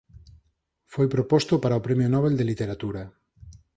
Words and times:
Foi 0.93 1.07
proposto 1.15 1.53
para 1.63 1.79
o 1.79 1.83
Premio 1.87 2.07
Nobel 2.15 2.33
de 2.37 2.47
Literatura. 2.51 3.03